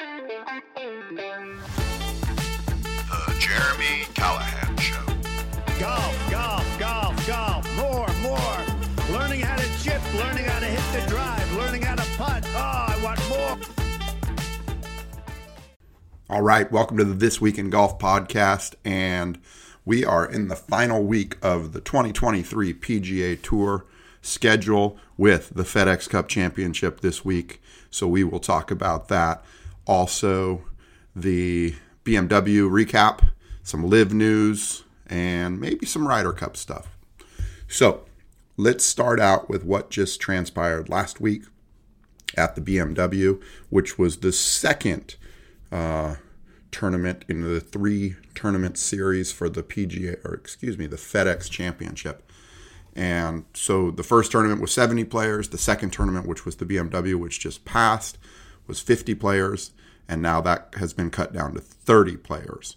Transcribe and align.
The 0.00 0.06
Jeremy 3.38 4.06
Callahan 4.14 4.74
Show. 4.78 5.04
Golf, 5.78 6.30
golf, 6.30 6.78
golf, 6.78 7.26
golf. 7.26 7.76
More, 7.76 8.08
more. 8.22 8.64
Learning 9.10 9.40
how 9.40 9.56
to 9.56 9.82
chip, 9.82 10.00
learning 10.14 10.44
how 10.46 10.60
to 10.60 10.64
hit 10.64 11.02
the 11.02 11.06
drive, 11.10 11.52
learning 11.52 11.82
how 11.82 11.96
to 11.96 12.16
putt. 12.16 12.46
Oh, 12.46 12.86
I 12.88 12.98
want 13.02 13.28
more. 13.28 13.58
All 16.30 16.40
right, 16.40 16.72
welcome 16.72 16.96
to 16.96 17.04
the 17.04 17.12
This 17.12 17.42
Week 17.42 17.58
in 17.58 17.68
Golf 17.68 17.98
podcast. 17.98 18.76
And 18.82 19.38
we 19.84 20.02
are 20.02 20.24
in 20.24 20.48
the 20.48 20.56
final 20.56 21.02
week 21.02 21.36
of 21.42 21.74
the 21.74 21.80
2023 21.82 22.72
PGA 22.72 23.42
Tour 23.42 23.84
schedule 24.22 24.96
with 25.18 25.50
the 25.50 25.64
FedEx 25.64 26.08
Cup 26.08 26.26
Championship 26.26 27.00
this 27.02 27.22
week. 27.22 27.60
So 27.90 28.08
we 28.08 28.24
will 28.24 28.40
talk 28.40 28.70
about 28.70 29.08
that. 29.08 29.44
Also, 29.86 30.64
the 31.14 31.74
BMW 32.04 32.68
recap, 32.68 33.30
some 33.62 33.84
LIV 33.88 34.12
news, 34.12 34.84
and 35.06 35.60
maybe 35.60 35.86
some 35.86 36.06
Ryder 36.06 36.32
Cup 36.32 36.56
stuff. 36.56 36.96
So 37.68 38.04
let's 38.56 38.84
start 38.84 39.20
out 39.20 39.48
with 39.48 39.64
what 39.64 39.90
just 39.90 40.20
transpired 40.20 40.88
last 40.88 41.20
week 41.20 41.44
at 42.36 42.54
the 42.54 42.60
BMW, 42.60 43.42
which 43.68 43.98
was 43.98 44.18
the 44.18 44.32
second 44.32 45.16
uh, 45.72 46.16
tournament 46.70 47.24
in 47.28 47.42
the 47.42 47.60
three 47.60 48.16
tournament 48.34 48.78
series 48.78 49.32
for 49.32 49.48
the 49.48 49.62
PGA, 49.62 50.24
or 50.24 50.34
excuse 50.34 50.78
me, 50.78 50.86
the 50.86 50.96
FedEx 50.96 51.50
Championship. 51.50 52.30
And 52.94 53.44
so 53.54 53.90
the 53.90 54.02
first 54.02 54.32
tournament 54.32 54.60
was 54.60 54.72
70 54.72 55.04
players. 55.04 55.48
The 55.48 55.58
second 55.58 55.90
tournament, 55.90 56.26
which 56.26 56.44
was 56.44 56.56
the 56.56 56.66
BMW, 56.66 57.14
which 57.14 57.40
just 57.40 57.64
passed, 57.64 58.18
was 58.70 58.80
50 58.80 59.14
players. 59.16 59.72
And 60.08 60.22
now 60.22 60.40
that 60.40 60.74
has 60.78 60.92
been 60.92 61.10
cut 61.10 61.32
down 61.32 61.54
to 61.54 61.60
30 61.60 62.16
players. 62.16 62.76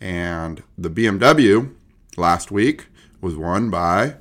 And 0.00 0.62
the 0.76 0.90
BMW 0.90 1.74
last 2.16 2.50
week 2.50 2.88
was 3.20 3.36
won 3.36 3.70
by 3.70 4.16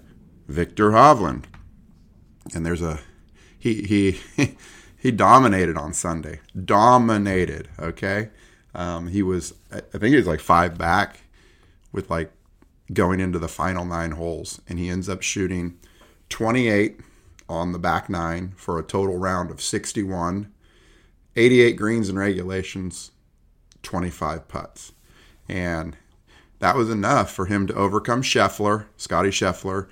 Viktor 0.47 0.91
Hovland. 0.91 1.45
And 2.53 2.65
there's 2.65 2.81
a 2.81 2.99
he 3.57 3.83
he 3.83 4.55
he 4.97 5.11
dominated 5.11 5.77
on 5.77 5.93
Sunday. 5.93 6.39
Dominated, 6.63 7.69
okay? 7.79 8.29
Um, 8.75 9.07
he 9.07 9.23
was 9.23 9.53
I 9.71 9.79
think 9.79 10.11
he 10.11 10.17
was 10.17 10.27
like 10.27 10.39
5 10.39 10.77
back 10.77 11.21
with 11.91 12.09
like 12.09 12.31
going 12.91 13.19
into 13.19 13.39
the 13.39 13.47
final 13.47 13.85
9 13.85 14.11
holes 14.11 14.61
and 14.67 14.77
he 14.77 14.89
ends 14.89 15.07
up 15.07 15.21
shooting 15.21 15.79
28 16.29 16.99
on 17.49 17.71
the 17.71 17.79
back 17.79 18.09
9 18.09 18.53
for 18.55 18.79
a 18.79 18.83
total 18.83 19.17
round 19.17 19.51
of 19.51 19.61
61, 19.61 20.51
88 21.35 21.73
greens 21.73 22.09
and 22.09 22.17
regulations, 22.17 23.11
25 23.81 24.47
putts. 24.47 24.91
And 25.49 25.97
that 26.59 26.75
was 26.75 26.89
enough 26.89 27.31
for 27.31 27.45
him 27.45 27.67
to 27.67 27.75
overcome 27.75 28.21
Scheffler, 28.21 28.85
Scottie 28.97 29.29
Scheffler. 29.29 29.87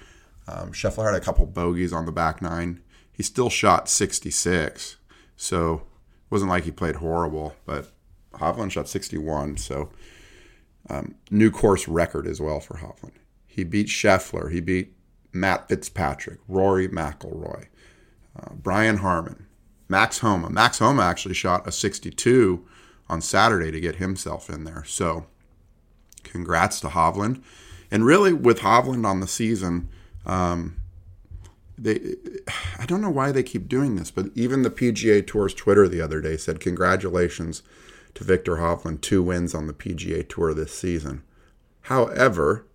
Um, 0.47 0.71
Scheffler 0.71 1.11
had 1.11 1.21
a 1.21 1.23
couple 1.23 1.45
bogeys 1.45 1.93
on 1.93 2.05
the 2.05 2.11
back 2.11 2.41
nine. 2.41 2.81
He 3.11 3.23
still 3.23 3.49
shot 3.49 3.89
66, 3.89 4.97
so 5.35 5.73
it 5.75 5.81
wasn't 6.29 6.49
like 6.49 6.63
he 6.63 6.71
played 6.71 6.95
horrible. 6.95 7.55
But 7.65 7.91
Hovland 8.33 8.71
shot 8.71 8.87
61, 8.87 9.57
so 9.57 9.89
um, 10.89 11.15
new 11.29 11.51
course 11.51 11.87
record 11.87 12.25
as 12.25 12.39
well 12.39 12.59
for 12.59 12.75
Hovland. 12.75 13.15
He 13.45 13.63
beat 13.63 13.87
Scheffler. 13.87 14.51
He 14.51 14.61
beat 14.61 14.93
Matt 15.33 15.67
Fitzpatrick, 15.69 16.39
Rory 16.47 16.87
McIlroy, 16.87 17.67
uh, 18.39 18.53
Brian 18.53 18.97
Harman, 18.97 19.47
Max 19.91 20.19
Homa. 20.19 20.49
Max 20.49 20.79
Homa 20.79 21.03
actually 21.03 21.35
shot 21.35 21.67
a 21.67 21.71
62 21.71 22.65
on 23.09 23.21
Saturday 23.21 23.71
to 23.71 23.79
get 23.81 23.97
himself 23.97 24.49
in 24.49 24.63
there. 24.63 24.85
So 24.85 25.25
congrats 26.23 26.79
to 26.79 26.87
Hovland. 26.87 27.43
And 27.91 28.05
really, 28.05 28.31
with 28.31 28.59
Hovland 28.59 29.05
on 29.05 29.19
the 29.19 29.27
season, 29.27 29.89
um, 30.25 30.77
they 31.77 32.15
I 32.79 32.85
don't 32.85 33.01
know 33.01 33.09
why 33.09 33.33
they 33.33 33.43
keep 33.43 33.67
doing 33.67 33.97
this, 33.97 34.11
but 34.11 34.27
even 34.33 34.61
the 34.61 34.69
PGA 34.69 35.27
Tour's 35.27 35.53
Twitter 35.53 35.89
the 35.89 35.99
other 35.99 36.21
day 36.21 36.37
said 36.37 36.61
congratulations 36.61 37.61
to 38.15 38.23
Viktor 38.23 38.57
Hovland, 38.57 39.01
two 39.01 39.21
wins 39.21 39.53
on 39.53 39.67
the 39.67 39.73
PGA 39.73 40.27
Tour 40.27 40.53
this 40.53 40.73
season. 40.73 41.21
However, 41.81 42.65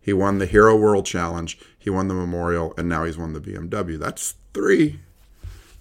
he 0.00 0.12
won 0.12 0.38
the 0.38 0.46
Hero 0.46 0.74
World 0.74 1.06
Challenge, 1.06 1.56
he 1.78 1.88
won 1.88 2.08
the 2.08 2.14
Memorial, 2.14 2.74
and 2.76 2.88
now 2.88 3.04
he's 3.04 3.18
won 3.18 3.32
the 3.32 3.40
BMW. 3.40 3.96
That's 3.96 4.34
three. 4.52 4.98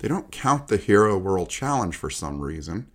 They 0.01 0.07
don't 0.07 0.31
count 0.31 0.67
the 0.67 0.77
Hero 0.77 1.15
World 1.15 1.49
Challenge 1.49 1.95
for 1.95 2.09
some 2.09 2.41
reason. 2.41 2.87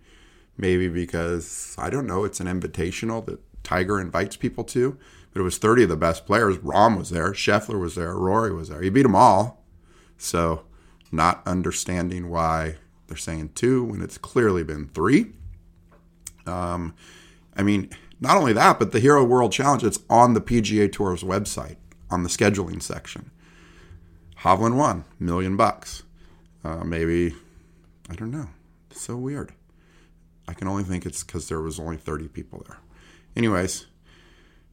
Maybe 0.57 0.89
because 0.89 1.73
I 1.77 1.89
don't 1.89 2.05
know, 2.05 2.25
it's 2.25 2.41
an 2.41 2.47
invitational 2.47 3.25
that 3.27 3.39
Tiger 3.63 4.01
invites 4.01 4.35
people 4.35 4.65
to. 4.65 4.97
But 5.31 5.39
it 5.39 5.43
was 5.43 5.57
30 5.57 5.83
of 5.83 5.89
the 5.89 5.95
best 5.95 6.25
players. 6.25 6.57
Rahm 6.57 6.97
was 6.97 7.09
there, 7.09 7.31
Scheffler 7.31 7.79
was 7.79 7.95
there, 7.95 8.13
Rory 8.13 8.53
was 8.53 8.67
there. 8.67 8.81
He 8.81 8.89
beat 8.89 9.03
them 9.03 9.15
all. 9.15 9.63
So, 10.17 10.65
not 11.09 11.41
understanding 11.47 12.29
why 12.29 12.75
they're 13.07 13.15
saying 13.15 13.51
two 13.55 13.85
when 13.85 14.01
it's 14.01 14.17
clearly 14.17 14.65
been 14.65 14.89
three. 14.89 15.27
Um, 16.45 16.93
I 17.55 17.63
mean, 17.63 17.89
not 18.19 18.35
only 18.35 18.51
that, 18.51 18.79
but 18.79 18.91
the 18.91 18.99
Hero 18.99 19.23
World 19.23 19.53
Challenge, 19.53 19.85
it's 19.85 19.99
on 20.09 20.33
the 20.33 20.41
PGA 20.41 20.91
Tour's 20.91 21.23
website 21.23 21.77
on 22.09 22.23
the 22.23 22.29
scheduling 22.29 22.81
section. 22.81 23.31
Hovland 24.41 24.75
won, 24.75 25.05
million 25.19 25.55
bucks. 25.55 26.03
Uh, 26.67 26.83
maybe, 26.83 27.33
I 28.09 28.15
don't 28.15 28.31
know. 28.31 28.49
It's 28.91 28.99
so 28.99 29.15
weird. 29.15 29.53
I 30.49 30.53
can 30.53 30.67
only 30.67 30.83
think 30.83 31.05
it's 31.05 31.23
because 31.23 31.47
there 31.47 31.61
was 31.61 31.79
only 31.79 31.95
30 31.95 32.27
people 32.27 32.65
there. 32.67 32.79
Anyways, 33.37 33.85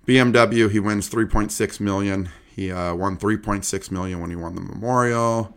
BMW, 0.05 0.69
he 0.69 0.81
wins 0.81 1.09
3.6 1.09 1.79
million. 1.79 2.31
He 2.55 2.73
uh, 2.73 2.97
won 2.97 3.17
3.6 3.17 3.91
million 3.93 4.21
when 4.21 4.31
he 4.31 4.35
won 4.35 4.57
the 4.57 4.61
Memorial. 4.61 5.57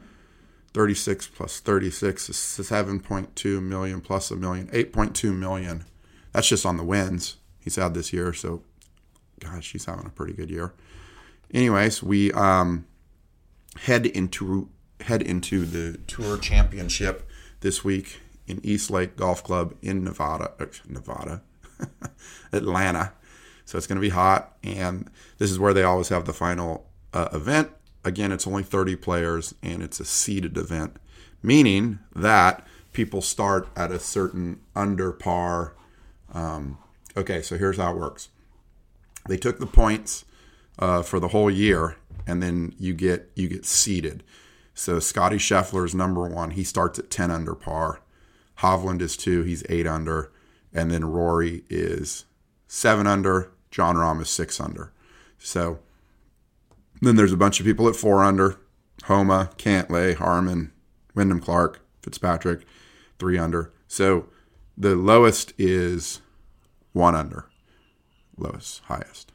36 0.75 1.25
plus 1.27 1.59
36 1.59 2.29
is 2.29 2.35
7.2 2.35 3.63
million 3.63 3.99
plus 3.99 4.29
a 4.29 4.35
million, 4.35 4.67
8.2 4.67 5.35
million. 5.35 5.85
That's 6.33 6.47
just 6.47 6.67
on 6.67 6.77
the 6.77 6.83
wins 6.83 7.37
he's 7.59 7.77
had 7.77 7.95
this 7.95 8.13
year. 8.13 8.31
So, 8.31 8.61
gosh, 9.39 9.71
he's 9.71 9.85
having 9.85 10.05
a 10.05 10.11
pretty 10.11 10.33
good 10.33 10.51
year. 10.51 10.73
Anyways, 11.51 12.03
we 12.03 12.31
um, 12.33 12.85
head 13.79 14.05
into 14.05 14.69
head 15.01 15.21
into 15.21 15.65
the 15.65 15.97
Tour 16.07 16.37
Championship 16.37 17.27
this 17.61 17.83
week 17.83 18.19
in 18.47 18.59
East 18.63 18.89
Lake 18.89 19.15
Golf 19.15 19.43
Club 19.43 19.75
in 19.81 20.03
Nevada, 20.03 20.51
uh, 20.59 20.65
Nevada, 20.87 21.41
Atlanta. 22.51 23.13
So 23.65 23.77
it's 23.77 23.87
going 23.87 23.97
to 23.97 24.01
be 24.01 24.09
hot, 24.09 24.57
and 24.63 25.09
this 25.37 25.51
is 25.51 25.59
where 25.59 25.73
they 25.73 25.83
always 25.83 26.09
have 26.09 26.25
the 26.25 26.33
final 26.33 26.87
uh, 27.13 27.27
event. 27.33 27.69
Again, 28.05 28.31
it's 28.31 28.47
only 28.47 28.63
30 28.63 28.95
players, 28.95 29.53
and 29.61 29.83
it's 29.83 29.99
a 29.99 30.05
seeded 30.05 30.57
event, 30.57 30.95
meaning 31.43 31.99
that 32.15 32.65
people 32.93 33.21
start 33.21 33.67
at 33.75 33.91
a 33.91 33.99
certain 33.99 34.61
under 34.75 35.11
par. 35.11 35.75
Um, 36.33 36.77
okay, 37.17 37.41
so 37.41 37.57
here's 37.57 37.77
how 37.77 37.91
it 37.91 37.97
works. 37.97 38.29
They 39.27 39.37
took 39.37 39.59
the 39.59 39.67
points 39.67 40.23
uh, 40.79 41.01
for 41.01 41.19
the 41.19 41.27
whole 41.29 41.51
year, 41.51 41.97
and 42.25 42.41
then 42.41 42.73
you 42.79 42.93
get 42.93 43.29
you 43.35 43.49
get 43.49 43.65
seeded. 43.65 44.23
So 44.77 44.99
Scottie 44.99 45.37
Scheffler 45.37 45.85
is 45.85 45.95
number 45.95 46.27
one. 46.27 46.51
He 46.51 46.63
starts 46.63 46.99
at 46.99 47.09
10 47.09 47.31
under 47.31 47.55
par. 47.55 47.99
Hovland 48.59 49.01
is 49.01 49.17
two. 49.17 49.41
He's 49.41 49.63
eight 49.69 49.87
under. 49.87 50.31
And 50.71 50.91
then 50.91 51.03
Rory 51.03 51.63
is 51.67 52.25
seven 52.67 53.07
under. 53.07 53.51
Jon 53.71 53.95
Rahm 53.95 54.21
is 54.21 54.29
six 54.29 54.61
under. 54.61 54.93
So 55.39 55.79
then 57.01 57.15
there's 57.15 57.33
a 57.33 57.37
bunch 57.37 57.59
of 57.59 57.65
people 57.65 57.89
at 57.89 57.95
four 57.95 58.23
under. 58.23 58.59
Homa, 59.05 59.49
Cantlay, 59.57 60.15
Harman, 60.15 60.71
Wyndham 61.15 61.39
Clark, 61.39 61.79
Fitzpatrick, 62.03 62.61
three 63.17 63.39
under. 63.39 63.73
So 63.87 64.27
the 64.77 64.95
lowest 64.95 65.53
is 65.57 66.21
one 66.93 67.15
under. 67.15 67.45
Lowest, 68.37 68.83
highest. 68.83 69.31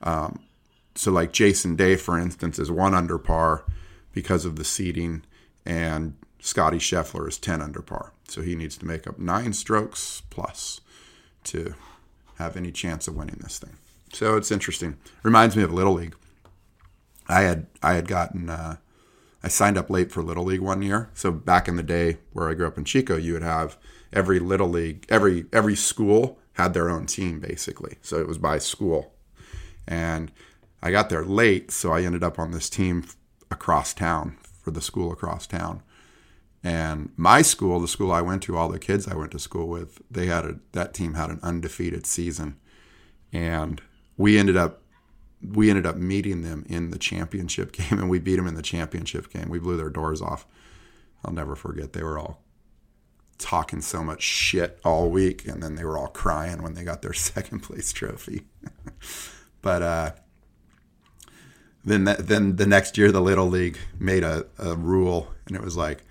Um, 0.00 0.44
so 0.94 1.12
like 1.12 1.32
Jason 1.34 1.76
Day, 1.76 1.96
for 1.96 2.18
instance, 2.18 2.58
is 2.58 2.70
one 2.70 2.94
under 2.94 3.18
par 3.18 3.66
because 4.12 4.44
of 4.44 4.56
the 4.56 4.64
seeding, 4.64 5.22
and 5.64 6.14
Scottie 6.40 6.78
Scheffler 6.78 7.28
is 7.28 7.38
10 7.38 7.60
under 7.60 7.82
par. 7.82 8.12
So 8.28 8.42
he 8.42 8.54
needs 8.54 8.76
to 8.78 8.86
make 8.86 9.06
up 9.06 9.18
nine 9.18 9.52
strokes 9.52 10.22
plus 10.30 10.80
to 11.44 11.74
have 12.36 12.56
any 12.56 12.70
chance 12.70 13.08
of 13.08 13.16
winning 13.16 13.40
this 13.42 13.58
thing. 13.58 13.76
So 14.12 14.36
it's 14.36 14.50
interesting. 14.50 14.96
Reminds 15.22 15.56
me 15.56 15.62
of 15.62 15.72
Little 15.72 15.94
League. 15.94 16.14
I 17.28 17.42
had 17.42 17.66
I 17.82 17.94
had 17.94 18.08
gotten 18.08 18.48
uh, 18.48 18.76
I 19.42 19.48
signed 19.48 19.76
up 19.76 19.90
late 19.90 20.10
for 20.10 20.22
Little 20.22 20.44
League 20.44 20.60
one 20.60 20.82
year. 20.82 21.10
So 21.14 21.30
back 21.30 21.68
in 21.68 21.76
the 21.76 21.82
day 21.82 22.18
where 22.32 22.48
I 22.48 22.54
grew 22.54 22.66
up 22.66 22.78
in 22.78 22.84
Chico, 22.84 23.16
you 23.16 23.34
would 23.34 23.42
have 23.42 23.76
every 24.12 24.38
Little 24.38 24.68
League 24.68 25.04
every 25.08 25.46
every 25.52 25.76
school 25.76 26.38
had 26.54 26.74
their 26.74 26.88
own 26.88 27.06
team 27.06 27.40
basically. 27.40 27.98
So 28.02 28.18
it 28.18 28.26
was 28.26 28.38
by 28.38 28.58
school, 28.58 29.12
and 29.86 30.32
I 30.82 30.90
got 30.90 31.10
there 31.10 31.24
late, 31.24 31.70
so 31.70 31.92
I 31.92 32.02
ended 32.02 32.22
up 32.22 32.38
on 32.38 32.52
this 32.52 32.70
team 32.70 33.04
across 33.50 33.94
town 33.94 34.36
for 34.62 34.70
the 34.70 34.80
school 34.80 35.12
across 35.12 35.46
town. 35.46 35.82
And 36.62 37.10
my 37.16 37.42
school, 37.42 37.80
the 37.80 37.88
school 37.88 38.10
I 38.10 38.20
went 38.20 38.42
to, 38.44 38.56
all 38.56 38.68
the 38.68 38.78
kids 38.78 39.06
I 39.06 39.14
went 39.14 39.30
to 39.32 39.38
school 39.38 39.68
with, 39.68 40.02
they 40.10 40.26
had 40.26 40.44
a 40.44 40.58
that 40.72 40.92
team 40.92 41.14
had 41.14 41.30
an 41.30 41.40
undefeated 41.42 42.04
season, 42.04 42.56
and 43.32 43.80
we 44.16 44.38
ended 44.38 44.56
up 44.56 44.82
we 45.40 45.70
ended 45.70 45.86
up 45.86 45.96
meeting 45.96 46.42
them 46.42 46.64
in 46.68 46.90
the 46.90 46.98
championship 46.98 47.72
game, 47.72 47.98
and 47.98 48.10
we 48.10 48.18
beat 48.18 48.36
them 48.36 48.46
in 48.46 48.54
the 48.54 48.62
championship 48.62 49.32
game. 49.32 49.48
We 49.48 49.60
blew 49.60 49.76
their 49.76 49.90
doors 49.90 50.20
off. 50.20 50.46
I'll 51.24 51.32
never 51.32 51.56
forget. 51.56 51.92
They 51.92 52.02
were 52.02 52.18
all 52.18 52.42
talking 53.38 53.80
so 53.80 54.02
much 54.02 54.22
shit 54.22 54.80
all 54.84 55.10
week, 55.10 55.46
and 55.46 55.62
then 55.62 55.76
they 55.76 55.84
were 55.84 55.96
all 55.96 56.08
crying 56.08 56.62
when 56.62 56.74
they 56.74 56.82
got 56.82 57.02
their 57.02 57.12
second 57.14 57.60
place 57.60 57.92
trophy. 57.92 58.46
but 59.62 59.82
uh, 59.82 60.10
then 61.84 62.04
that, 62.04 62.26
then 62.26 62.56
the 62.56 62.66
next 62.66 62.98
year, 62.98 63.10
the 63.12 63.20
little 63.20 63.46
league 63.46 63.78
made 63.98 64.24
a, 64.24 64.46
a 64.58 64.74
rule, 64.74 65.28
and 65.46 65.56
it 65.56 65.62
was 65.62 65.76
like 65.76 66.04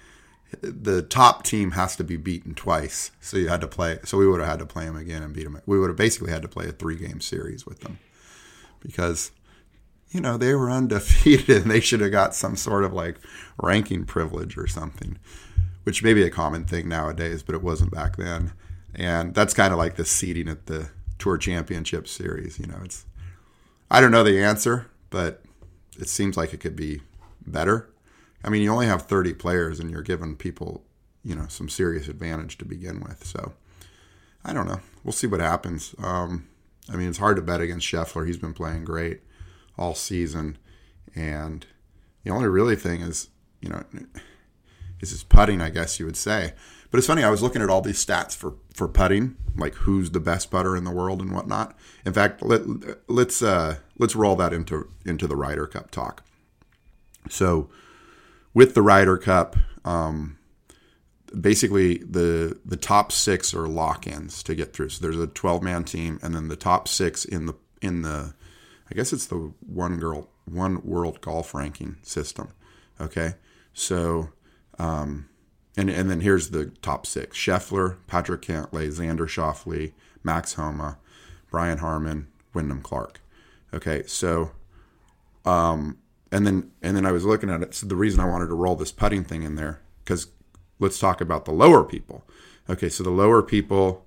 the 0.62 1.02
top 1.02 1.44
team 1.44 1.72
has 1.72 1.96
to 1.98 2.04
be 2.04 2.18
beaten 2.18 2.54
twice. 2.56 3.12
So 3.20 3.38
you 3.38 3.50
had 3.50 3.62
to 3.62 3.68
play. 3.68 4.00
So 4.06 4.18
we 4.18 4.28
would 4.28 4.40
have 4.40 4.50
had 4.50 4.60
to 4.60 4.66
play 4.66 4.86
them 4.86 4.96
again 4.96 5.24
and 5.24 5.34
beat 5.34 5.44
them. 5.44 5.62
We 5.66 5.80
would 5.80 5.90
have 5.90 5.98
basically 5.98 6.32
had 6.32 6.42
to 6.42 6.48
play 6.48 6.68
a 6.68 6.72
three 6.72 6.96
game 6.96 7.22
series 7.22 7.66
with 7.66 7.82
them 7.82 8.00
because 8.80 9.32
you 10.10 10.22
know 10.22 10.38
they 10.38 10.54
were 10.54 10.72
undefeated 10.72 11.64
and 11.64 11.72
they 11.72 11.80
should 11.80 12.02
have 12.02 12.12
got 12.12 12.36
some 12.36 12.56
sort 12.56 12.84
of 12.84 12.94
like 12.94 13.18
ranking 13.62 14.06
privilege 14.06 14.58
or 14.58 14.68
something, 14.68 15.18
which 15.84 16.04
may 16.04 16.14
be 16.14 16.24
a 16.24 16.32
common 16.32 16.66
thing 16.66 16.88
nowadays, 16.88 17.44
but 17.44 17.56
it 17.56 17.64
wasn't 17.64 17.92
back 17.92 18.16
then. 18.18 18.54
And 18.96 19.36
that's 19.36 19.54
kind 19.54 19.74
of 19.74 19.78
like 19.78 19.96
the 19.96 20.06
seeding 20.06 20.48
at 20.48 20.66
the 20.66 20.90
Tour 21.20 21.38
Championship 21.38 22.08
Series. 22.08 22.58
You 22.58 22.68
know, 22.68 22.80
it's 22.84 23.06
I 23.92 24.02
don't 24.02 24.12
know 24.12 24.24
the 24.24 24.42
answer, 24.42 24.90
but 25.10 25.44
it 26.00 26.10
seems 26.10 26.38
like 26.38 26.54
it 26.54 26.60
could 26.60 26.76
be 26.76 27.02
better 27.46 27.90
I 28.44 28.50
mean, 28.50 28.62
you 28.62 28.72
only 28.72 28.86
have 28.86 29.04
30 29.04 29.34
players 29.34 29.80
and 29.80 29.90
you're 29.90 30.02
giving 30.02 30.36
people, 30.36 30.84
you 31.24 31.36
know, 31.36 31.48
some 31.48 31.70
serious 31.70 32.08
advantage 32.08 32.58
to 32.60 32.66
begin 32.66 33.00
with. 33.02 33.26
So 33.26 33.54
I 34.46 34.54
don't 34.54 34.68
know. 34.68 34.80
We'll 35.04 35.12
see 35.12 35.28
what 35.28 35.40
happens. 35.40 35.96
Um, 36.00 36.48
I 36.90 36.96
mean, 36.96 37.10
it's 37.10 37.18
hard 37.18 37.36
to 37.38 37.42
bet 37.42 37.62
against 37.62 37.88
Scheffler. 37.88 38.26
He's 38.26 38.38
been 38.38 38.54
playing 38.54 38.86
great 38.86 39.22
all 39.78 39.96
season. 39.96 40.58
And 41.16 41.66
the 42.24 42.32
only 42.32 42.48
really 42.48 42.76
thing 42.76 43.02
is, 43.02 43.30
you 43.62 43.70
know, 43.70 43.84
is 45.02 45.12
his 45.12 45.24
putting, 45.24 45.62
I 45.62 45.70
guess 45.70 46.00
you 46.00 46.06
would 46.06 46.18
say. 46.18 46.54
But 46.90 47.00
it's 47.00 47.08
funny, 47.08 47.24
I 47.24 47.30
was 47.30 47.42
looking 47.42 47.62
at 47.62 47.70
all 47.70 47.82
these 47.82 48.04
stats 48.04 48.36
for, 48.36 48.56
for 48.74 48.88
putting, 48.88 49.36
like 49.58 49.74
who's 49.76 50.12
the 50.12 50.20
best 50.20 50.50
putter 50.50 50.76
in 50.76 50.86
the 50.86 50.92
world 50.92 51.22
and 51.22 51.32
whatnot. 51.32 51.76
In 52.06 52.14
fact, 52.14 52.42
let, 52.42 52.62
let's 53.10 53.42
uh, 53.42 53.78
let's 53.98 54.16
roll 54.16 54.36
that 54.38 54.54
into 54.54 54.88
into 55.06 55.28
the 55.28 55.36
Ryder 55.36 55.68
Cup 55.68 55.92
talk. 55.92 56.24
So 57.30 57.70
with 58.54 58.74
the 58.74 58.82
Ryder 58.82 59.18
Cup, 59.18 59.58
um, 59.84 60.38
basically 61.38 61.98
the 61.98 62.58
the 62.64 62.78
top 62.78 63.12
six 63.12 63.54
are 63.54 63.68
lock-ins 63.68 64.42
to 64.44 64.56
get 64.56 64.74
through. 64.74 64.90
So 64.90 65.02
there's 65.02 65.20
a 65.20 65.28
12-man 65.28 65.84
team, 65.84 66.20
and 66.22 66.34
then 66.34 66.48
the 66.48 66.56
top 66.56 66.88
six 66.88 67.26
in 67.26 67.48
the 67.48 67.56
in 67.82 68.02
the, 68.02 68.34
I 68.90 68.96
guess 68.96 69.12
it's 69.12 69.26
the 69.26 69.52
one 69.60 69.98
girl 70.00 70.30
one 70.46 70.82
world 70.86 71.20
golf 71.20 71.54
ranking 71.54 71.98
system. 72.02 72.54
Okay, 73.02 73.34
so. 73.74 74.30
Um, 74.80 75.30
and, 75.76 75.90
and 75.90 76.10
then 76.10 76.22
here's 76.22 76.50
the 76.50 76.68
top 76.82 77.06
six: 77.06 77.38
Scheffler, 77.38 77.98
Patrick 78.08 78.42
Cantlay, 78.42 78.88
Xander 78.90 79.28
Schauffele, 79.28 79.94
Max 80.24 80.54
Homa, 80.54 80.98
Brian 81.52 81.80
Harman, 81.80 82.28
Wyndham 82.54 82.82
Clark. 82.82 83.22
Okay, 83.74 84.04
so 84.08 84.52
um, 85.46 85.98
and 86.32 86.46
then 86.46 86.72
and 86.82 86.96
then 86.96 87.06
I 87.06 87.12
was 87.12 87.26
looking 87.26 87.50
at 87.50 87.62
it. 87.62 87.74
So 87.74 87.88
the 87.88 87.96
reason 87.96 88.20
I 88.20 88.30
wanted 88.30 88.48
to 88.48 88.56
roll 88.56 88.76
this 88.76 88.92
putting 88.92 89.24
thing 89.24 89.44
in 89.44 89.56
there 89.56 89.82
because 90.04 90.28
let's 90.80 91.00
talk 91.00 91.22
about 91.22 91.46
the 91.46 91.52
lower 91.52 91.84
people. 91.84 92.24
Okay, 92.70 92.90
so 92.90 93.04
the 93.04 93.10
lower 93.10 93.42
people 93.42 94.06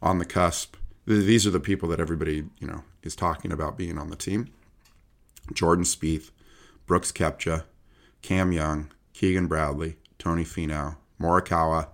on 0.00 0.18
the 0.18 0.24
cusp. 0.24 0.76
These 1.06 1.46
are 1.46 1.50
the 1.50 1.60
people 1.60 1.88
that 1.88 2.00
everybody 2.00 2.44
you 2.58 2.66
know 2.66 2.82
is 3.02 3.16
talking 3.16 3.52
about 3.52 3.78
being 3.78 3.98
on 3.98 4.10
the 4.10 4.16
team. 4.16 4.48
Jordan 5.52 5.84
Spieth, 5.84 6.30
Brooks 6.86 7.10
Koepka, 7.10 7.64
Cam 8.20 8.52
Young, 8.52 8.90
Keegan 9.12 9.46
Bradley, 9.46 9.96
Tony 10.22 10.44
Finau, 10.44 10.96
Morikawa, 11.20 11.88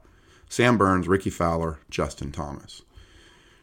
Sam 0.50 0.76
Burns, 0.76 1.08
Rickie 1.08 1.30
Fowler, 1.30 1.78
Justin 1.88 2.30
Thomas. 2.30 2.82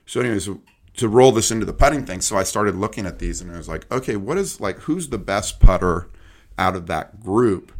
So, 0.08 0.22
anyways, 0.22 0.50
to 0.98 1.08
roll 1.08 1.32
this 1.32 1.52
into 1.52 1.66
the 1.66 1.74
putting 1.74 2.06
thing. 2.06 2.22
So 2.22 2.36
I 2.36 2.44
started 2.44 2.76
looking 2.76 3.06
at 3.06 3.20
these 3.20 3.42
and 3.42 3.52
I 3.52 3.58
was 3.58 3.70
like, 3.70 3.92
okay, 3.92 4.16
what 4.16 4.38
is 4.38 4.60
like 4.60 4.80
who's 4.80 5.10
the 5.10 5.18
best 5.18 5.60
putter 5.60 6.10
out 6.58 6.76
of 6.76 6.88
that 6.88 7.22
group? 7.22 7.72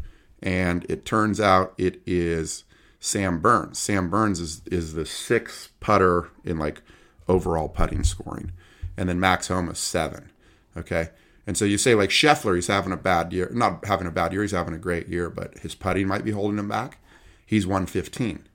And 0.42 0.84
it 0.88 1.04
turns 1.04 1.40
out 1.40 1.74
it 1.76 2.00
is 2.06 2.64
Sam 3.00 3.40
Burns. 3.40 3.78
Sam 3.78 4.08
Burns 4.08 4.38
is 4.38 4.62
is 4.66 4.92
the 4.92 5.06
sixth 5.06 5.70
putter 5.80 6.30
in 6.44 6.58
like 6.58 6.82
overall 7.26 7.68
putting 7.68 8.04
scoring. 8.04 8.52
And 8.96 9.08
then 9.08 9.18
Max 9.18 9.48
Homa 9.48 9.72
is 9.72 9.78
seven. 9.78 10.30
Okay. 10.76 11.08
And 11.46 11.56
so 11.56 11.64
you 11.64 11.78
say 11.78 11.94
like 11.94 12.10
Scheffler, 12.10 12.56
he's 12.56 12.66
having 12.66 12.92
a 12.92 12.96
bad 12.96 13.32
year. 13.32 13.50
Not 13.54 13.84
having 13.84 14.06
a 14.06 14.10
bad 14.10 14.32
year, 14.32 14.42
he's 14.42 14.50
having 14.50 14.74
a 14.74 14.78
great 14.78 15.08
year, 15.08 15.30
but 15.30 15.58
his 15.58 15.74
putting 15.74 16.08
might 16.08 16.24
be 16.24 16.32
holding 16.32 16.58
him 16.58 16.68
back. 16.68 16.98
He's 17.46 17.66
115. 17.66 18.48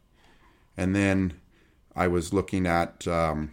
And 0.76 0.96
then 0.96 1.34
I 1.96 2.08
was 2.08 2.34
looking 2.34 2.68
at 2.68 3.08
um, 3.08 3.52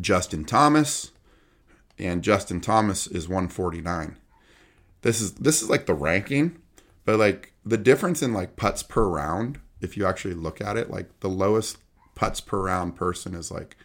Justin 0.00 0.44
Thomas, 0.44 1.12
and 1.98 2.22
Justin 2.22 2.60
Thomas 2.60 3.06
is 3.06 3.28
149. 3.28 4.16
This 5.02 5.20
is 5.20 5.34
this 5.34 5.62
is 5.62 5.68
like 5.68 5.86
the 5.86 5.94
ranking, 5.94 6.58
but 7.04 7.18
like 7.18 7.52
the 7.64 7.76
difference 7.76 8.22
in 8.22 8.32
like 8.32 8.56
putts 8.56 8.82
per 8.82 9.06
round, 9.06 9.60
if 9.80 9.96
you 9.96 10.06
actually 10.06 10.34
look 10.34 10.60
at 10.60 10.76
it, 10.76 10.90
like 10.90 11.20
the 11.20 11.28
lowest 11.28 11.78
putts 12.14 12.40
per 12.40 12.60
round 12.60 12.96
person 12.96 13.34
is 13.34 13.50
like 13.50 13.76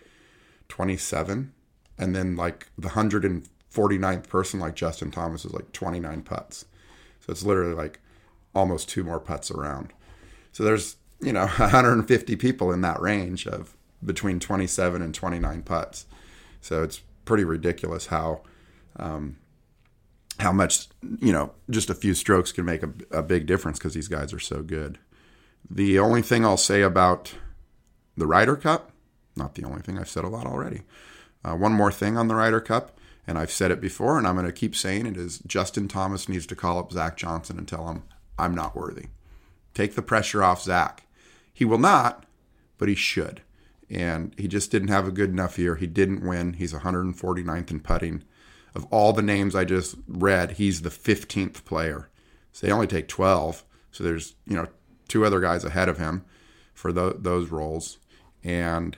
27, 0.70 1.54
and 1.98 2.16
then 2.16 2.36
like 2.36 2.68
the 2.78 2.90
149th 3.74 4.28
person 4.28 4.60
like 4.60 4.76
Justin 4.76 5.12
Thomas 5.12 5.46
is 5.46 5.54
like 5.54 5.72
29 5.72 6.22
putts. 6.24 6.66
So 7.22 7.32
it's 7.32 7.44
literally 7.44 7.74
like 7.74 8.00
almost 8.56 8.90
two 8.90 9.04
more 9.04 9.20
putts 9.20 9.52
around. 9.52 9.94
So 10.52 10.64
there's, 10.64 10.96
you 11.22 11.34
know, 11.34 11.48
150 11.58 12.36
people 12.36 12.72
in 12.72 12.82
that 12.82 13.00
range 13.02 13.48
of 13.48 13.76
between 14.04 14.40
27 14.40 15.02
and 15.02 15.14
29 15.14 15.64
putts. 15.64 16.06
So 16.62 16.84
it's 16.84 17.02
pretty 17.26 17.44
ridiculous 17.44 18.08
how 18.08 18.42
um, 18.96 19.38
how 20.40 20.52
much 20.52 20.88
you 21.20 21.32
know 21.32 21.52
just 21.70 21.90
a 21.90 21.96
few 21.96 22.14
strokes 22.14 22.52
can 22.52 22.66
make 22.66 22.82
a, 22.84 22.90
a 23.12 23.22
big 23.22 23.46
difference 23.46 23.78
because 23.78 23.94
these 23.94 24.08
guys 24.08 24.34
are 24.34 24.40
so 24.40 24.64
good. 24.64 24.98
The 25.70 26.00
only 26.00 26.22
thing 26.22 26.46
I'll 26.46 26.58
say 26.58 26.82
about 26.82 27.36
the 28.18 28.26
Ryder 28.26 28.56
Cup, 28.56 28.92
not 29.36 29.56
the 29.56 29.64
only 29.64 29.82
thing 29.82 29.98
I've 29.98 30.10
said 30.10 30.24
a 30.24 30.30
lot 30.30 30.48
already. 30.48 30.82
Uh, 31.44 31.56
one 31.56 31.74
more 31.74 31.92
thing 31.92 32.18
on 32.18 32.28
the 32.28 32.36
Ryder 32.36 32.62
Cup, 32.62 32.98
and 33.30 33.38
I've 33.38 33.52
said 33.52 33.72
it 33.72 33.80
before, 33.80 34.18
and 34.18 34.28
I'm 34.28 34.36
going 34.36 34.46
to 34.46 34.52
keep 34.52 34.76
saying 34.76 35.06
it: 35.06 35.16
is 35.16 35.40
Justin 35.40 35.88
Thomas 35.88 36.28
needs 36.28 36.48
to 36.48 36.56
call 36.56 36.80
up 36.80 36.92
Zach 36.92 37.16
Johnson 37.16 37.58
and 37.58 37.68
tell 37.68 37.88
him 37.88 38.04
I'm 38.38 38.56
not 38.56 38.76
worthy. 38.76 39.08
Take 39.74 39.96
the 39.96 40.02
pressure 40.02 40.44
off 40.44 40.64
Zach. 40.64 41.06
He 41.54 41.64
will 41.64 41.78
not, 41.78 42.26
but 42.78 42.90
he 42.90 42.96
should 42.96 43.42
and 43.90 44.34
he 44.38 44.48
just 44.48 44.72
didn't 44.72 44.90
have 44.90 45.08
a 45.08 45.12
good 45.12 45.30
enough 45.30 45.58
year. 45.58 45.76
He 45.76 45.88
didn't 45.88 46.26
win. 46.26 46.54
He's 46.54 46.74
149th 46.74 47.72
in 47.72 47.80
putting. 47.80 48.24
Of 48.76 48.86
all 48.92 49.14
the 49.14 49.24
names 49.24 49.56
I 49.56 49.66
just 49.66 49.96
read, 50.08 50.52
he's 50.52 50.84
the 50.84 50.90
15th 50.90 51.66
player. 51.66 52.10
So 52.52 52.68
they 52.68 52.74
only 52.74 52.88
take 52.88 53.08
12. 53.08 53.64
So 53.92 54.04
there's, 54.04 54.36
you 54.46 54.56
know, 54.56 54.68
two 55.08 55.26
other 55.26 55.40
guys 55.40 55.66
ahead 55.66 55.90
of 55.90 55.98
him 55.98 56.24
for 56.74 56.92
the, 56.92 57.16
those 57.18 57.50
roles. 57.50 57.98
And 58.44 58.96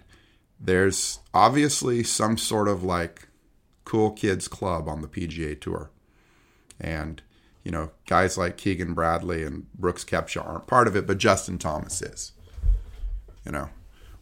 there's 0.60 1.20
obviously 1.34 2.04
some 2.04 2.38
sort 2.38 2.68
of 2.68 2.84
like 2.84 3.30
cool 3.92 4.12
kids 4.12 4.48
club 4.48 4.88
on 4.88 5.02
the 5.02 5.08
PGA 5.08 5.60
Tour. 5.60 5.92
And, 6.80 7.22
you 7.62 7.72
know, 7.72 7.92
guys 8.08 8.38
like 8.38 8.56
Keegan 8.56 8.94
Bradley 8.94 9.44
and 9.44 9.70
Brooks 9.74 10.06
Koepka 10.06 10.48
aren't 10.48 10.66
part 10.66 10.88
of 10.88 10.96
it, 10.96 11.06
but 11.06 11.18
Justin 11.18 11.58
Thomas 11.58 12.02
is. 12.02 12.32
You 13.46 13.52
know, 13.52 13.68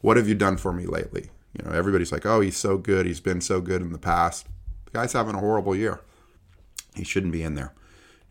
what 0.02 0.18
have 0.18 0.28
you 0.28 0.34
done 0.34 0.58
for 0.58 0.74
me 0.74 0.88
lately? 0.88 1.30
You 1.54 1.66
know, 1.66 1.78
everybody's 1.78 2.12
like, 2.12 2.26
oh, 2.26 2.42
he's 2.42 2.58
so 2.58 2.80
good. 2.80 3.06
He's 3.06 3.20
been 3.20 3.42
so 3.42 3.62
good 3.62 3.84
in 3.84 3.92
the 3.92 4.00
past. 4.00 4.48
The 4.86 4.92
guy's 4.92 5.14
having 5.14 5.36
a 5.36 5.40
horrible 5.40 5.76
year. 5.76 6.02
He 6.96 7.04
shouldn't 7.04 7.34
be 7.34 7.44
in 7.44 7.54
there. 7.54 7.76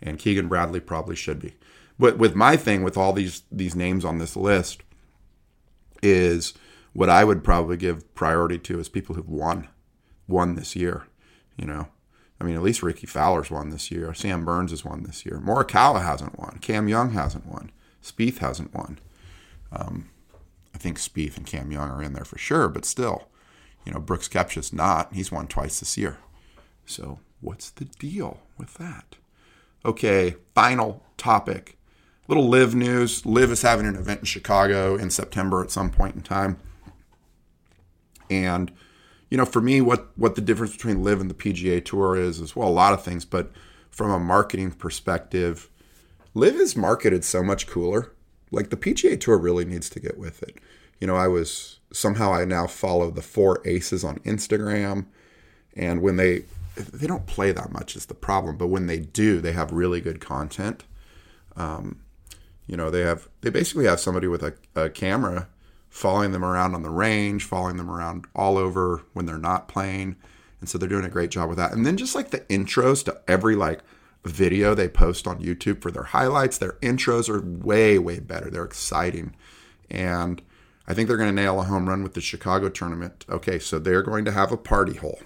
And 0.02 0.18
Keegan 0.18 0.48
Bradley 0.48 0.80
probably 0.80 1.14
should 1.14 1.38
be. 1.38 1.54
But 2.00 2.18
with 2.18 2.34
my 2.34 2.56
thing 2.56 2.82
with 2.82 2.96
all 2.96 3.12
these 3.12 3.42
these 3.52 3.76
names 3.76 4.04
on 4.04 4.18
this 4.18 4.36
list 4.36 4.82
is 6.02 6.54
what 6.94 7.08
I 7.08 7.22
would 7.22 7.44
probably 7.44 7.76
give 7.76 8.12
priority 8.16 8.58
to 8.58 8.80
is 8.80 8.88
people 8.88 9.14
who've 9.14 9.28
won 9.28 9.68
won 10.26 10.56
this 10.56 10.74
year. 10.74 11.04
You 11.58 11.66
know, 11.66 11.88
I 12.40 12.44
mean, 12.44 12.54
at 12.54 12.62
least 12.62 12.82
Rickie 12.82 13.06
Fowler's 13.06 13.50
won 13.50 13.70
this 13.70 13.90
year. 13.90 14.14
Sam 14.14 14.44
Burns 14.44 14.70
has 14.70 14.84
won 14.84 15.02
this 15.02 15.26
year. 15.26 15.40
Morikawa 15.44 16.02
hasn't 16.02 16.38
won. 16.38 16.58
Cam 16.60 16.88
Young 16.88 17.12
hasn't 17.12 17.46
won. 17.46 17.70
Spieth 18.02 18.38
hasn't 18.38 18.72
won. 18.72 18.98
Um, 19.72 20.10
I 20.74 20.78
think 20.78 20.98
Spieth 20.98 21.36
and 21.36 21.46
Cam 21.46 21.72
Young 21.72 21.90
are 21.90 22.02
in 22.02 22.12
there 22.12 22.24
for 22.24 22.38
sure, 22.38 22.68
but 22.68 22.84
still, 22.84 23.28
you 23.84 23.92
know, 23.92 23.98
Brooks 23.98 24.28
Koepka's 24.28 24.72
not. 24.72 25.12
He's 25.12 25.32
won 25.32 25.48
twice 25.48 25.80
this 25.80 25.98
year. 25.98 26.18
So 26.86 27.18
what's 27.40 27.70
the 27.70 27.86
deal 27.86 28.40
with 28.56 28.74
that? 28.74 29.16
Okay, 29.84 30.36
final 30.54 31.02
topic. 31.16 31.76
little 32.28 32.48
LIV 32.48 32.74
news. 32.74 33.26
LIV 33.26 33.52
is 33.52 33.62
having 33.62 33.86
an 33.86 33.96
event 33.96 34.20
in 34.20 34.26
Chicago 34.26 34.96
in 34.96 35.10
September 35.10 35.62
at 35.62 35.70
some 35.70 35.90
point 35.90 36.14
in 36.14 36.22
time. 36.22 36.58
And 38.30 38.70
you 39.30 39.36
know, 39.36 39.44
for 39.44 39.60
me, 39.60 39.80
what 39.80 40.08
what 40.16 40.34
the 40.34 40.40
difference 40.40 40.72
between 40.72 41.02
LIV 41.02 41.20
and 41.20 41.30
the 41.30 41.34
PGA 41.34 41.84
Tour 41.84 42.16
is 42.16 42.40
as 42.40 42.56
well, 42.56 42.68
a 42.68 42.70
lot 42.70 42.92
of 42.92 43.02
things, 43.02 43.24
but 43.24 43.50
from 43.90 44.10
a 44.10 44.18
marketing 44.18 44.70
perspective, 44.70 45.68
LIV 46.34 46.56
is 46.56 46.76
marketed 46.76 47.24
so 47.24 47.42
much 47.42 47.66
cooler. 47.66 48.12
Like 48.50 48.70
the 48.70 48.76
PGA 48.76 49.20
Tour 49.20 49.36
really 49.36 49.64
needs 49.64 49.90
to 49.90 50.00
get 50.00 50.18
with 50.18 50.42
it. 50.42 50.58
You 51.00 51.06
know, 51.06 51.16
I 51.16 51.28
was 51.28 51.78
somehow 51.92 52.32
I 52.32 52.44
now 52.44 52.66
follow 52.66 53.10
the 53.10 53.22
four 53.22 53.60
aces 53.66 54.04
on 54.04 54.18
Instagram, 54.20 55.06
and 55.76 56.00
when 56.00 56.16
they 56.16 56.44
they 56.76 57.06
don't 57.06 57.26
play 57.26 57.52
that 57.52 57.72
much 57.72 57.96
is 57.96 58.06
the 58.06 58.14
problem, 58.14 58.56
but 58.56 58.68
when 58.68 58.86
they 58.86 58.98
do, 58.98 59.40
they 59.40 59.52
have 59.52 59.72
really 59.72 60.00
good 60.00 60.20
content. 60.20 60.84
Um, 61.56 62.00
you 62.66 62.76
know, 62.76 62.90
they 62.90 63.00
have 63.00 63.28
they 63.42 63.50
basically 63.50 63.86
have 63.86 64.00
somebody 64.00 64.26
with 64.26 64.42
a, 64.42 64.54
a 64.74 64.88
camera 64.88 65.48
following 65.88 66.32
them 66.32 66.44
around 66.44 66.74
on 66.74 66.82
the 66.82 66.90
range, 66.90 67.44
following 67.44 67.76
them 67.76 67.90
around 67.90 68.26
all 68.34 68.58
over 68.58 69.02
when 69.12 69.26
they're 69.26 69.38
not 69.38 69.68
playing. 69.68 70.16
And 70.60 70.68
so 70.68 70.78
they're 70.78 70.88
doing 70.88 71.04
a 71.04 71.10
great 71.10 71.30
job 71.30 71.48
with 71.48 71.58
that. 71.58 71.72
And 71.72 71.86
then 71.86 71.96
just 71.96 72.14
like 72.14 72.30
the 72.30 72.40
intros 72.40 73.04
to 73.04 73.20
every 73.28 73.56
like 73.56 73.80
video 74.24 74.74
they 74.74 74.88
post 74.88 75.26
on 75.26 75.40
YouTube 75.40 75.80
for 75.80 75.90
their 75.90 76.04
highlights, 76.04 76.58
their 76.58 76.72
intros 76.74 77.28
are 77.28 77.40
way, 77.40 77.98
way 77.98 78.18
better. 78.18 78.50
They're 78.50 78.64
exciting. 78.64 79.34
And 79.90 80.42
I 80.86 80.94
think 80.94 81.08
they're 81.08 81.16
going 81.16 81.34
to 81.34 81.42
nail 81.42 81.60
a 81.60 81.64
home 81.64 81.88
run 81.88 82.02
with 82.02 82.14
the 82.14 82.20
Chicago 82.20 82.68
tournament. 82.68 83.24
Okay, 83.28 83.58
so 83.58 83.78
they're 83.78 84.02
going 84.02 84.24
to 84.24 84.32
have 84.32 84.52
a 84.52 84.56
party 84.56 84.94
hole. 84.94 85.20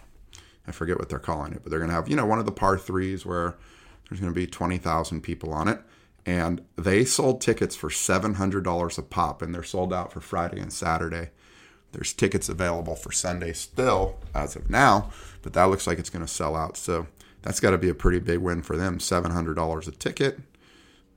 I 0.67 0.73
forget 0.73 0.99
what 0.99 1.09
they're 1.09 1.19
calling 1.19 1.53
it, 1.53 1.61
but 1.63 1.71
they're 1.71 1.81
going 1.81 1.91
to 1.91 1.95
have, 1.95 2.09
you 2.09 2.17
know, 2.17 2.27
one 2.27 2.39
of 2.39 2.47
the 2.47 2.53
par 2.53 2.79
threes 2.79 3.27
where 3.27 3.57
there's 4.09 4.21
going 4.21 4.33
to 4.33 4.41
be 4.41 4.47
20,000 4.47 5.23
people 5.23 5.53
on 5.53 5.69
it 5.69 5.81
and 6.25 6.63
they 6.77 7.05
sold 7.05 7.41
tickets 7.41 7.75
for 7.75 7.89
$700 7.89 8.99
a 8.99 9.03
pop 9.03 9.43
and 9.43 9.55
they're 9.55 9.63
sold 9.63 9.93
out 9.93 10.13
for 10.13 10.21
Friday 10.21 10.61
and 10.61 10.73
Saturday. 10.73 11.31
There's 11.93 12.13
tickets 12.13 12.49
available 12.49 12.97
for 12.97 13.13
Sunday 13.13 13.53
still 13.53 14.19
as 14.35 14.57
of 14.57 14.71
now, 14.71 15.11
but 15.43 15.53
that 15.53 15.65
looks 15.65 15.87
like 15.87 15.99
it's 15.99 16.11
going 16.11 16.25
to 16.25 16.33
sell 16.33 16.57
out. 16.57 16.77
So 16.77 17.07
that's 17.43 17.61
got 17.61 17.73
to 17.73 17.79
be 17.79 17.89
a 17.89 17.95
pretty 17.95 18.19
big 18.19 18.39
win 18.39 18.63
for 18.63 18.77
them. 18.77 18.99
$700 18.99 19.89
a 19.89 19.91
ticket. 19.91 20.39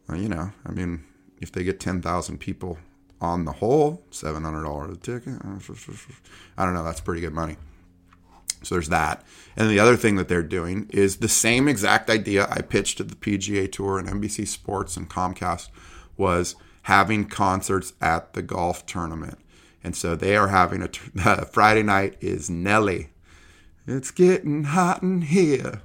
Well, 0.07 0.19
you 0.19 0.27
know, 0.27 0.51
I 0.65 0.71
mean, 0.71 1.05
if 1.39 1.51
they 1.51 1.63
get 1.63 1.79
10,000 1.79 2.39
people 2.39 2.77
on 3.21 3.45
the 3.45 3.53
whole, 3.53 4.03
$700 4.12 4.91
a 4.91 4.97
ticket, 4.97 5.41
I 6.57 6.65
don't 6.65 6.74
know, 6.74 6.83
that's 6.83 7.01
pretty 7.01 7.21
good 7.21 7.33
money. 7.33 7.57
So 8.65 8.75
there's 8.75 8.89
that. 8.89 9.24
And 9.55 9.69
the 9.69 9.79
other 9.79 9.95
thing 9.95 10.15
that 10.15 10.27
they're 10.27 10.43
doing 10.43 10.89
is 10.91 11.17
the 11.17 11.29
same 11.29 11.67
exact 11.67 12.10
idea 12.10 12.48
I 12.50 12.62
pitched 12.62 12.98
to 12.98 13.03
the 13.03 13.15
PGA 13.15 13.72
Tour 13.72 14.00
and 14.00 14.07
NBC 14.07 14.48
Sports 14.48 14.98
and 14.98 15.10
Comcast 15.10 15.69
was 16.17 16.55
having 16.84 17.25
concerts 17.25 17.93
at 18.01 18.34
the 18.34 18.41
golf 18.41 18.86
tournament. 18.86 19.38
And 19.84 19.95
so 19.95 20.15
they 20.15 20.36
are 20.36 20.48
having 20.48 20.81
a 20.81 20.89
uh, 21.24 21.45
Friday 21.51 21.84
night 21.84 22.17
is 22.19 22.50
Nelly. 22.50 23.12
It's 23.88 24.12
getting 24.12 24.65
hot 24.65 25.03
in 25.03 25.22
here. 25.22 25.81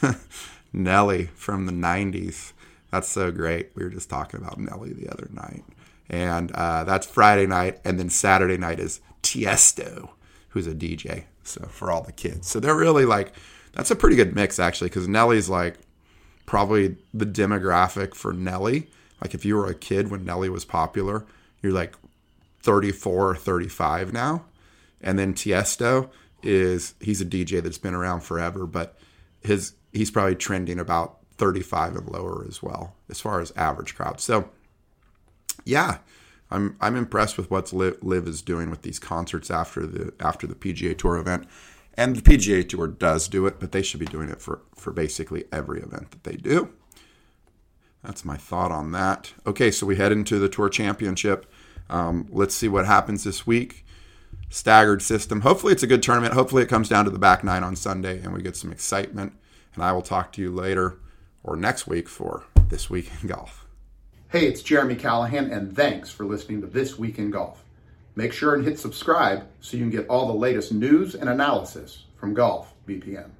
Nelly 0.72 1.26
from 1.34 1.66
the 1.66 1.72
90s. 1.72 2.52
That's 2.90 3.08
so 3.08 3.30
great. 3.30 3.70
We 3.74 3.84
were 3.84 3.90
just 3.90 4.08
talking 4.08 4.40
about 4.40 4.58
Nelly 4.58 4.92
the 4.92 5.10
other 5.10 5.28
night. 5.30 5.64
And 6.08 6.52
uh, 6.52 6.84
that's 6.84 7.06
Friday 7.06 7.46
night. 7.46 7.80
And 7.84 7.98
then 7.98 8.08
Saturday 8.08 8.56
night 8.56 8.80
is 8.80 9.00
Tiesto, 9.22 10.10
who's 10.50 10.66
a 10.66 10.74
DJ 10.74 11.24
so 11.44 11.66
for 11.66 11.90
all 11.90 12.02
the 12.02 12.12
kids. 12.12 12.48
So 12.48 12.60
they're 12.60 12.76
really 12.76 13.04
like 13.04 13.32
that's 13.72 13.90
a 13.90 13.96
pretty 13.96 14.16
good 14.16 14.34
mix 14.34 14.58
actually 14.58 14.88
because 14.88 15.08
Nelly's 15.08 15.48
like 15.48 15.78
probably 16.46 16.96
the 17.12 17.26
demographic 17.26 18.14
for 18.14 18.32
Nelly. 18.32 18.90
Like 19.20 19.34
if 19.34 19.44
you 19.44 19.56
were 19.56 19.66
a 19.66 19.74
kid 19.74 20.10
when 20.10 20.24
Nelly 20.24 20.48
was 20.48 20.64
popular, 20.64 21.24
you're 21.62 21.72
like 21.72 21.94
34 22.62 23.30
or 23.30 23.36
35 23.36 24.12
now. 24.12 24.44
And 25.00 25.18
then 25.18 25.34
Tiesto 25.34 26.10
is 26.42 26.94
he's 27.00 27.20
a 27.20 27.26
DJ 27.26 27.62
that's 27.62 27.78
been 27.78 27.94
around 27.94 28.20
forever, 28.20 28.66
but 28.66 28.98
his 29.42 29.74
he's 29.92 30.10
probably 30.10 30.36
trending 30.36 30.78
about 30.78 31.18
35 31.38 31.96
and 31.96 32.08
lower 32.08 32.44
as 32.48 32.62
well 32.62 32.94
as 33.08 33.20
far 33.20 33.40
as 33.40 33.52
average 33.56 33.94
crowd. 33.94 34.20
So 34.20 34.50
yeah, 35.64 35.98
I'm 36.54 36.76
I'm 36.80 36.96
impressed 36.96 37.36
with 37.36 37.50
what 37.50 37.72
LIV, 37.72 38.28
is 38.28 38.42
doing 38.42 38.70
with 38.70 38.82
these 38.82 38.98
concerts 38.98 39.50
after 39.50 39.86
the 39.86 40.12
after 40.20 40.46
the 40.46 40.54
PGA 40.54 40.96
Tour 40.96 41.16
event. 41.16 41.48
And 41.96 42.16
the 42.16 42.22
PGA 42.22 42.68
Tour 42.68 42.88
does 42.88 43.28
do 43.28 43.46
it, 43.46 43.60
but 43.60 43.72
they 43.72 43.82
should 43.82 44.00
be 44.00 44.06
doing 44.06 44.28
it 44.28 44.40
for, 44.40 44.62
for 44.74 44.92
basically 44.92 45.44
every 45.52 45.80
event 45.80 46.10
that 46.10 46.24
they 46.24 46.36
do. 46.36 46.70
That's 48.02 48.24
my 48.24 48.36
thought 48.36 48.72
on 48.72 48.90
that. 48.92 49.32
Okay, 49.46 49.70
so 49.70 49.86
we 49.86 49.96
head 49.96 50.10
into 50.10 50.38
the 50.38 50.48
Tour 50.48 50.68
Championship. 50.68 51.50
Um, 51.88 52.26
let's 52.30 52.54
see 52.54 52.68
what 52.68 52.86
happens 52.86 53.22
this 53.24 53.46
week. 53.46 53.86
Staggered 54.50 55.02
system. 55.02 55.42
Hopefully, 55.42 55.72
it's 55.72 55.82
a 55.82 55.88
good 55.88 56.02
tournament. 56.02 56.34
Hopefully, 56.34 56.62
it 56.62 56.68
comes 56.68 56.88
down 56.88 57.04
to 57.04 57.10
the 57.10 57.18
back 57.18 57.44
nine 57.44 57.62
on 57.62 57.76
Sunday 57.76 58.20
and 58.20 58.32
we 58.32 58.42
get 58.42 58.56
some 58.56 58.72
excitement. 58.72 59.32
And 59.74 59.82
I 59.82 59.92
will 59.92 60.02
talk 60.02 60.32
to 60.32 60.42
you 60.42 60.52
later 60.52 60.98
or 61.42 61.56
next 61.56 61.86
week 61.86 62.08
for 62.08 62.44
This 62.68 62.90
Week 62.90 63.10
in 63.22 63.28
Golf. 63.28 63.63
Hey, 64.34 64.48
it's 64.48 64.62
Jeremy 64.62 64.96
Callahan, 64.96 65.52
and 65.52 65.76
thanks 65.76 66.10
for 66.10 66.24
listening 66.24 66.60
to 66.62 66.66
This 66.66 66.98
Week 66.98 67.20
in 67.20 67.30
Golf. 67.30 67.62
Make 68.16 68.32
sure 68.32 68.56
and 68.56 68.64
hit 68.64 68.80
subscribe 68.80 69.46
so 69.60 69.76
you 69.76 69.84
can 69.84 69.92
get 69.92 70.08
all 70.08 70.26
the 70.26 70.32
latest 70.32 70.72
news 70.72 71.14
and 71.14 71.30
analysis 71.30 72.02
from 72.16 72.34
Golf 72.34 72.74
BPM. 72.84 73.30